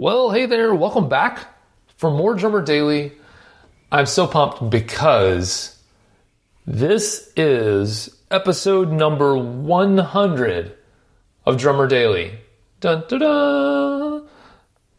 [0.00, 0.72] Well, hey there.
[0.76, 1.40] Welcome back
[1.96, 3.14] for more Drummer Daily.
[3.90, 5.76] I'm so pumped because
[6.68, 10.76] this is episode number 100
[11.46, 12.38] of Drummer Daily.
[12.78, 14.28] Dun, dun, dun.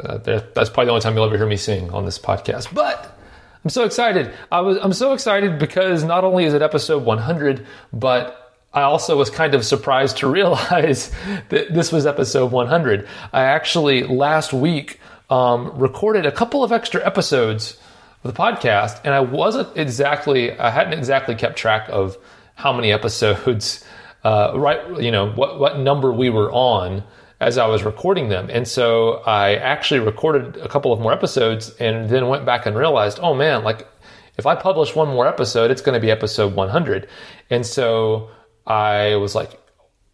[0.00, 2.74] Uh, that's probably the only time you'll ever hear me sing on this podcast.
[2.74, 3.16] But
[3.62, 4.34] I'm so excited.
[4.50, 9.16] I was I'm so excited because not only is it episode 100, but I also
[9.16, 11.10] was kind of surprised to realize
[11.48, 13.08] that this was episode 100.
[13.32, 17.78] I actually last week um, recorded a couple of extra episodes
[18.22, 22.16] of the podcast, and I wasn't exactly I hadn't exactly kept track of
[22.54, 23.84] how many episodes,
[24.24, 25.00] uh, right?
[25.00, 27.02] You know what what number we were on
[27.40, 28.50] as I was recording them.
[28.50, 32.76] And so I actually recorded a couple of more episodes and then went back and
[32.76, 33.88] realized, oh man, like
[34.36, 37.08] if I publish one more episode, it's going to be episode 100.
[37.48, 38.28] And so
[38.66, 39.60] I was like,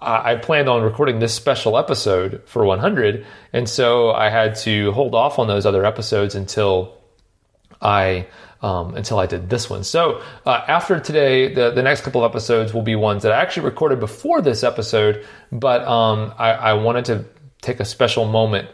[0.00, 3.26] I planned on recording this special episode for 100.
[3.52, 6.98] And so I had to hold off on those other episodes until
[7.80, 8.26] I
[8.60, 9.84] um, until I did this one.
[9.84, 13.42] So uh, after today, the, the next couple of episodes will be ones that I
[13.42, 17.26] actually recorded before this episode, but um, I, I, wanted to
[17.60, 18.70] take a special moment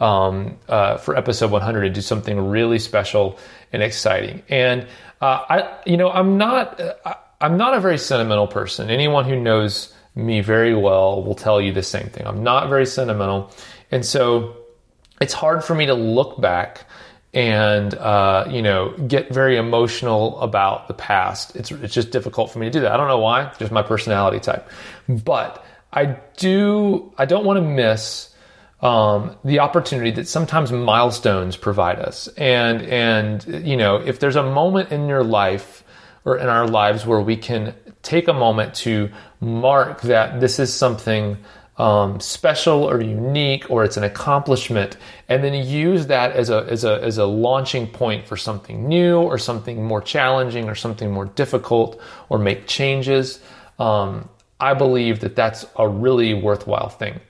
[0.00, 3.38] um, uh, for episode 100 to do something really special
[3.70, 4.42] and exciting.
[4.48, 4.86] And
[5.20, 7.14] uh, I, you know, I'm not, uh,
[7.44, 8.88] I'm not a very sentimental person.
[8.88, 12.26] Anyone who knows me very well will tell you the same thing.
[12.26, 13.50] I'm not very sentimental,
[13.90, 14.56] and so
[15.20, 16.86] it's hard for me to look back
[17.34, 21.54] and uh, you know get very emotional about the past.
[21.54, 22.92] It's it's just difficult for me to do that.
[22.92, 23.52] I don't know why.
[23.58, 24.66] Just my personality type.
[25.06, 25.62] But
[25.92, 27.12] I do.
[27.18, 28.34] I don't want to miss
[28.80, 32.26] um, the opportunity that sometimes milestones provide us.
[32.38, 35.84] And and you know if there's a moment in your life
[36.24, 40.72] or in our lives where we can take a moment to mark that this is
[40.72, 41.36] something
[41.76, 44.96] um, special or unique or it's an accomplishment
[45.28, 49.18] and then use that as a, as, a, as a launching point for something new
[49.18, 53.40] or something more challenging or something more difficult or make changes.
[53.78, 54.28] Um,
[54.60, 57.20] i believe that that's a really worthwhile thing.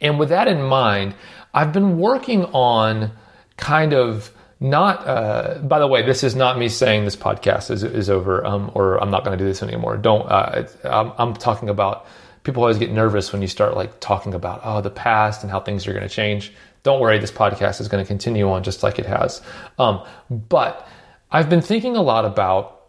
[0.00, 1.14] And with that in mind
[1.54, 3.12] i've been working on
[3.56, 7.82] kind of not uh, by the way this is not me saying this podcast is,
[7.82, 9.96] is over um, or i'm not going to do this anymore.
[9.96, 12.06] Don't uh, I'm, I'm talking about
[12.44, 15.60] people always get nervous when you start like talking about oh the past and how
[15.60, 16.52] things are going to change.
[16.82, 19.42] Don't worry this podcast is going to continue on just like it has.
[19.78, 20.86] Um, but
[21.30, 22.82] i've been thinking a lot about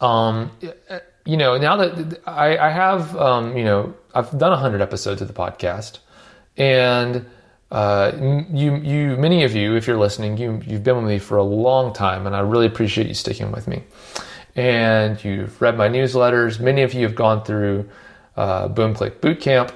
[0.00, 0.50] um,
[1.24, 5.28] you know now that i, I have um, you know i've done 100 episodes of
[5.28, 5.98] the podcast
[6.56, 7.26] and
[7.70, 8.12] uh,
[8.52, 11.42] you, you, many of you, if you're listening, you, you've been with me for a
[11.42, 13.84] long time, and I really appreciate you sticking with me.
[14.56, 16.58] And you've read my newsletters.
[16.58, 17.88] Many of you have gone through
[18.36, 19.72] uh, Boom Click Bootcamp.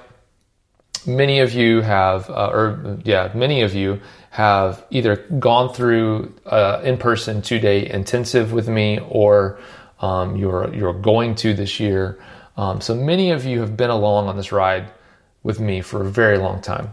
[1.06, 4.00] Many of you have, uh, or yeah, many of you
[4.30, 9.60] have either gone through uh, in-person two-day intensive with me, or
[10.00, 12.18] um, you're you're going to this year.
[12.56, 14.90] Um, so many of you have been along on this ride
[15.42, 16.90] with me for a very long time.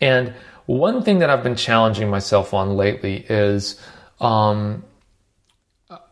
[0.00, 0.34] And
[0.66, 3.80] one thing that I've been challenging myself on lately is
[4.20, 4.84] um,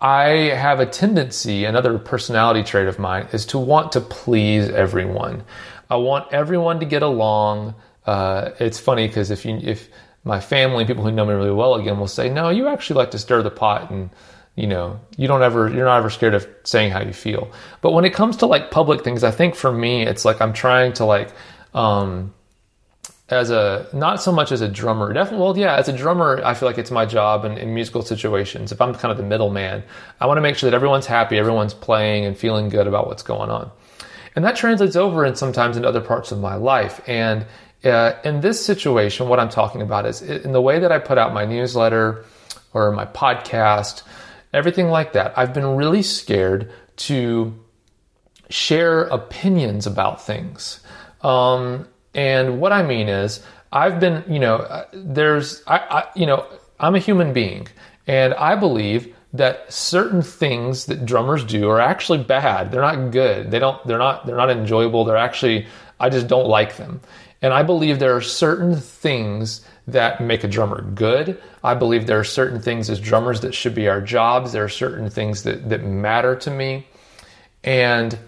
[0.01, 5.45] I have a tendency, another personality trait of mine, is to want to please everyone.
[5.91, 7.75] I want everyone to get along.
[8.07, 9.89] Uh, it's funny because if you if
[10.23, 13.11] my family, people who know me really well, again, will say, "No, you actually like
[13.13, 14.11] to stir the pot and."
[14.57, 17.51] You know, you don't ever, you're not ever scared of saying how you feel.
[17.81, 20.53] But when it comes to like public things, I think for me, it's like I'm
[20.53, 21.33] trying to like,
[21.75, 22.33] um,
[23.35, 26.55] as a not so much as a drummer definitely well yeah as a drummer i
[26.55, 29.83] feel like it's my job in, in musical situations if i'm kind of the middleman
[30.21, 33.23] i want to make sure that everyone's happy everyone's playing and feeling good about what's
[33.23, 33.71] going on
[34.37, 37.01] And that translates over and sometimes into other parts of my life.
[37.07, 37.47] And
[37.85, 41.19] uh, in this situation, what I'm talking about is in the way that I put
[41.19, 42.25] out my newsletter
[42.73, 44.03] or my podcast,
[44.53, 45.39] everything like that.
[45.39, 47.55] I've been really scared to
[48.51, 50.81] share opinions about things.
[51.23, 53.41] Um, and what I mean is,
[53.73, 56.47] I've been, you know, uh, there's, I, I, you know,
[56.79, 57.67] I'm a human being,
[58.07, 62.71] and I believe that certain things that drummers do are actually bad.
[62.71, 63.51] They're not good.
[63.51, 63.85] They don't.
[63.87, 64.27] They're not.
[64.27, 65.05] They're not enjoyable.
[65.05, 65.67] They're actually.
[65.99, 67.01] I just don't like them.
[67.43, 71.41] And I believe there are certain things that make a drummer good.
[71.63, 74.53] I believe there are certain things as drummers that should be our jobs.
[74.53, 76.87] There are certain things that, that matter to me.
[77.63, 78.19] And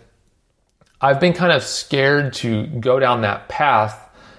[1.07, 3.97] I've been kind of scared to go down that path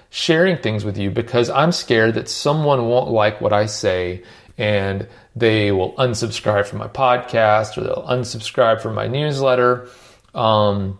[0.09, 4.23] sharing things with you because I'm scared that someone won't like what I say
[4.57, 9.87] and they will unsubscribe from my podcast or they'll unsubscribe from my newsletter.
[10.35, 10.99] Um,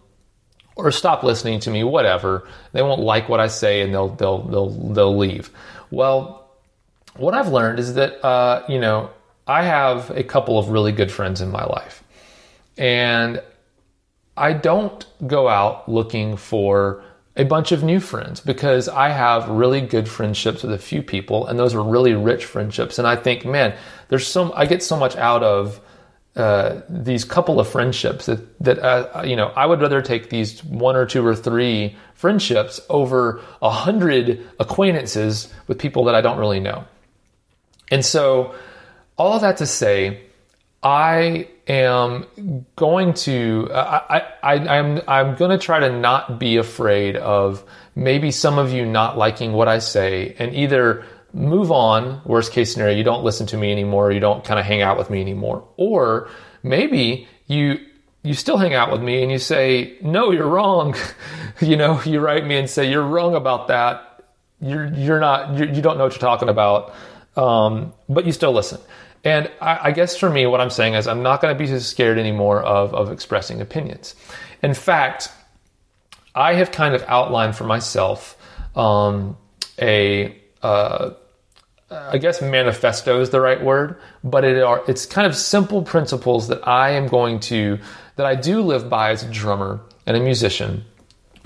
[0.77, 2.47] or stop listening to me, whatever.
[2.71, 5.49] They won't like what I say and they'll they'll they'll they'll leave.
[5.91, 6.49] Well,
[7.17, 9.09] what I've learned is that uh, you know
[9.45, 12.05] I have a couple of really good friends in my life,
[12.77, 13.41] and
[14.37, 17.03] I don't go out looking for
[17.35, 21.45] a bunch of new friends because I have really good friendships with a few people,
[21.47, 22.97] and those are really rich friendships.
[22.97, 23.75] And I think, man,
[24.09, 25.79] there's some I get so much out of
[26.35, 30.63] uh, these couple of friendships that that uh, you know I would rather take these
[30.63, 36.37] one or two or three friendships over a hundred acquaintances with people that I don't
[36.37, 36.85] really know.
[37.89, 38.55] And so,
[39.17, 40.26] all that to say,
[40.87, 42.25] I am
[42.77, 47.61] going to I, I, I I'm I'm going to try to not be afraid of
[47.93, 51.03] maybe some of you not liking what I say and either
[51.33, 52.21] move on.
[52.23, 54.13] Worst case scenario, you don't listen to me anymore.
[54.13, 55.67] You don't kind of hang out with me anymore.
[55.75, 56.29] Or
[56.63, 57.79] maybe you,
[58.23, 60.95] you still hang out with me and you say, no, you're wrong.
[61.61, 64.23] you know, you write me and say, you're wrong about that.
[64.61, 66.93] You're, you're not, you're, you do not know what you're talking about.
[67.35, 68.79] Um, but you still listen.
[69.23, 71.67] And I, I, guess for me, what I'm saying is I'm not going to be
[71.67, 74.15] so scared anymore of, of expressing opinions.
[74.61, 75.29] In fact,
[76.35, 78.37] I have kind of outlined for myself
[78.75, 79.37] um,
[79.81, 81.11] a, uh,
[81.89, 86.49] I guess manifesto is the right word, but it are it's kind of simple principles
[86.49, 87.79] that I am going to
[88.17, 90.83] that I do live by as a drummer and a musician,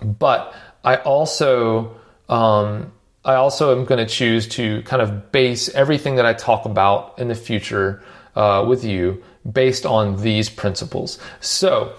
[0.02, 0.54] but
[0.84, 1.96] I also
[2.28, 2.92] um,
[3.24, 7.20] I also am going to choose to kind of base everything that I talk about
[7.20, 8.02] in the future
[8.36, 11.20] uh, with you based on these principles.
[11.40, 11.94] So,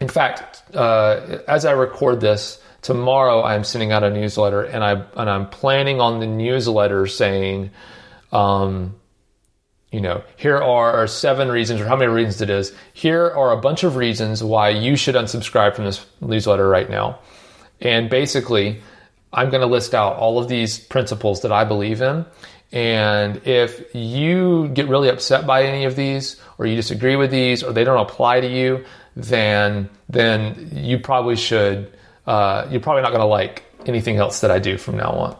[0.00, 5.04] in fact, uh, as I record this, tomorrow I'm sending out a newsletter, and I
[5.16, 7.70] and I'm planning on the newsletter saying,
[8.32, 8.94] um,
[9.90, 12.72] you know, here are seven reasons, or how many reasons it is.
[12.92, 17.20] Here are a bunch of reasons why you should unsubscribe from this newsletter right now,
[17.80, 18.82] and basically,
[19.34, 22.24] I'm going to list out all of these principles that I believe in.
[22.72, 27.62] And if you get really upset by any of these, or you disagree with these,
[27.62, 28.84] or they don't apply to you,
[29.16, 31.92] then then you probably should
[32.26, 35.36] uh, you're probably not going to like anything else that I do from now on.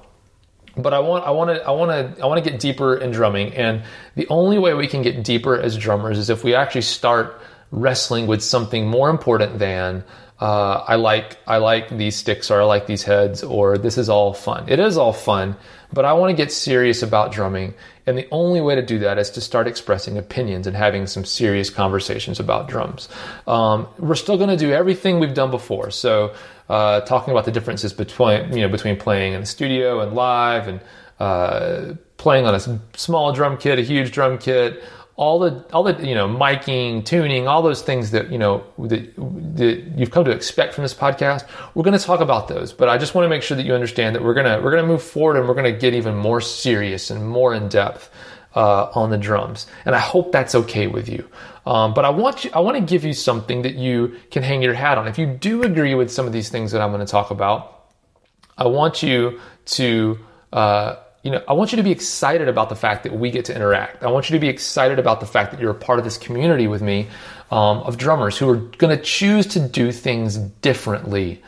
[0.76, 3.12] But I want, I want to, I want to, I want to get deeper in
[3.12, 3.85] drumming, and
[4.17, 8.26] the only way we can get deeper as drummers is if we actually start wrestling
[8.26, 10.05] with something more important than
[10.41, 14.09] uh, I like, I like these sticks, or I like these heads, or this is
[14.09, 14.69] all fun.
[14.69, 15.57] It is all fun,
[15.93, 17.75] but I want to get serious about drumming,
[18.06, 21.25] and the only way to do that is to start expressing opinions and having some
[21.25, 23.08] serious conversations about drums.
[23.47, 26.35] Um, we're still going to do everything we've done before, so
[26.69, 30.67] uh, talking about the differences between you know between playing in the studio and live,
[30.67, 30.81] and
[31.20, 34.82] uh, playing on a small drum kit, a huge drum kit,
[35.17, 39.15] all the all the you know miking, tuning, all those things that you know that,
[39.56, 41.49] that you've come to expect from this podcast.
[41.75, 43.75] We're going to talk about those, but I just want to make sure that you
[43.75, 47.11] understand that we're gonna we're gonna move forward and we're gonna get even more serious
[47.11, 48.11] and more in depth
[48.55, 51.29] uh, on the drums, and I hope that's okay with you.
[51.67, 54.63] Um, but I want you, I want to give you something that you can hang
[54.63, 55.09] your hat on.
[55.09, 57.87] If you do agree with some of these things that I'm going to talk about,
[58.59, 60.19] I want you to,
[60.53, 63.47] uh, you know, I want you to be excited about the fact that we get
[63.47, 64.05] to interact.
[64.05, 66.17] I want you to be excited about the fact that you're a part of this
[66.17, 67.09] community with me
[67.51, 71.43] um, of drummers who are going to choose to do things differently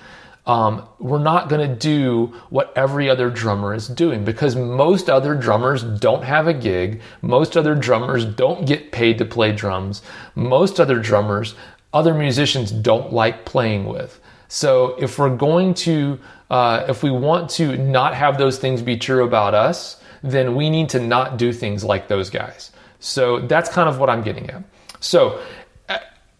[0.47, 5.35] um, we're not going to do what every other drummer is doing because most other
[5.35, 7.01] drummers don't have a gig.
[7.21, 10.03] Most other drummers don't get paid to play drums.
[10.37, 11.57] Most other drummers,
[11.93, 14.21] other musicians don't like playing with.
[14.47, 18.97] So if we're going to, uh, if we want to not have those things be
[18.97, 22.73] true about us, then we need to not do things like those guys.
[23.01, 24.65] So that's kind of what I'm getting at.
[25.01, 25.41] So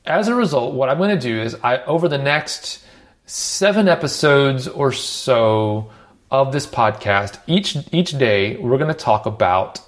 [0.07, 2.85] as a result, what I'm going to do is I over the next
[3.27, 5.91] seven episodes or so
[6.31, 7.39] of this podcast.
[7.47, 9.81] Each each day, we're going to talk about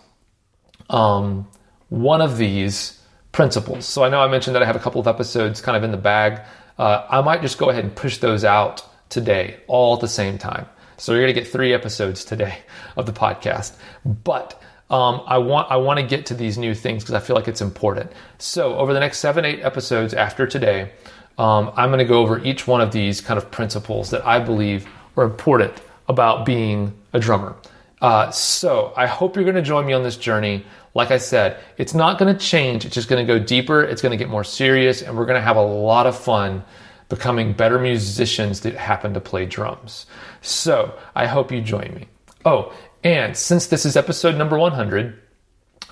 [0.91, 1.47] um,
[1.89, 3.01] one of these
[3.33, 3.87] principles.
[3.87, 5.93] So I know I mentioned that I have a couple of episodes kind of in
[5.93, 6.41] the bag.
[6.79, 10.39] Uh, I might just go ahead and push those out today, all at the same
[10.39, 10.67] time.
[10.97, 12.59] So you're going to get three episodes today
[12.97, 13.75] of the podcast.
[14.05, 14.61] But
[14.91, 17.49] um, I want I want to get to these new things because I feel like
[17.49, 18.11] it's important.
[18.39, 20.93] So over the next seven eight episodes after today,
[21.37, 24.41] um, I'm going to go over each one of these kind of principles that I
[24.41, 25.73] believe are important
[26.09, 27.55] about being a drummer.
[28.01, 30.65] Uh, so I hope you're going to join me on this journey.
[30.95, 32.85] Like I said, it's not going to change.
[32.85, 33.83] It's just going to go deeper.
[33.83, 36.65] It's going to get more serious, and we're going to have a lot of fun
[37.09, 40.07] becoming better musicians that happen to play drums.
[40.43, 42.09] So I hope you join me.
[42.45, 42.73] Oh,
[43.03, 45.19] and since this is episode number 100,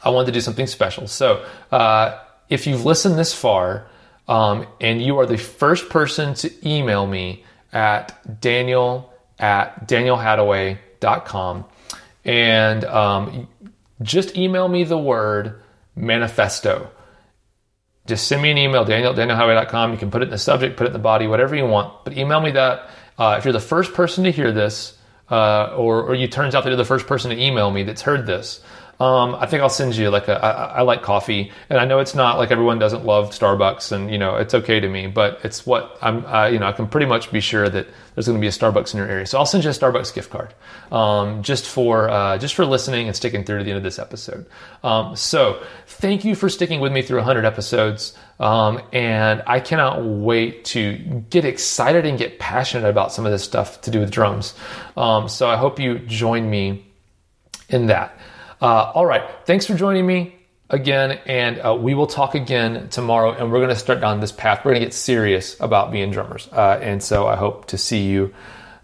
[0.02, 1.06] I wanted to do something special.
[1.06, 2.18] So uh,
[2.48, 3.86] if you've listened this far
[4.28, 11.64] um, and you are the first person to email me at daniel at danielhadaway.com
[12.24, 13.48] and um,
[14.02, 15.62] just email me the word
[15.94, 16.90] manifesto.
[18.06, 19.92] Just send me an email, daniel at danielhadaway.com.
[19.92, 22.04] You can put it in the subject, put it in the body, whatever you want,
[22.04, 22.88] but email me that.
[23.18, 24.96] Uh, if you're the first person to hear this,
[25.30, 28.02] uh, or, or you turns out that you're the first person to email me that's
[28.02, 28.60] heard this,
[28.98, 30.42] um, I think I'll send you like a.
[30.42, 34.10] I, I like coffee, and I know it's not like everyone doesn't love Starbucks, and
[34.10, 36.22] you know it's okay to me, but it's what I'm.
[36.52, 38.94] You know, I can pretty much be sure that there's going to be a Starbucks
[38.94, 40.54] in your area, so I'll send you a Starbucks gift card,
[40.90, 43.98] um, just for uh, just for listening and sticking through to the end of this
[43.98, 44.46] episode.
[44.82, 50.02] Um, so thank you for sticking with me through 100 episodes, um, and I cannot
[50.04, 50.96] wait to
[51.28, 54.54] get excited and get passionate about some of this stuff to do with drums.
[54.96, 56.86] Um, so I hope you join me
[57.68, 58.18] in that.
[58.60, 59.22] Uh, all right.
[59.44, 60.34] Thanks for joining me
[60.70, 63.32] again, and uh, we will talk again tomorrow.
[63.32, 64.64] And we're going to start down this path.
[64.64, 66.48] We're going to get serious about being drummers.
[66.50, 68.34] Uh, and so I hope to see you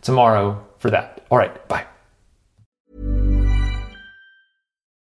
[0.02, 1.26] tomorrow for that.
[1.30, 1.68] All right.
[1.68, 1.86] Bye.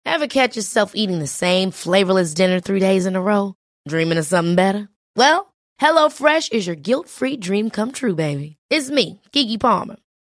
[0.06, 3.54] Ever catch yourself eating the same flavorless dinner three days in a row?
[3.88, 4.88] Dreaming of something better?
[5.16, 8.56] Well, HelloFresh is your guilt free dream come true, baby.
[8.68, 9.96] It's me, Keke Palmer.